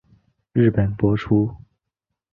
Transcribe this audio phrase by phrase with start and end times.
[0.53, 1.55] 日本播出。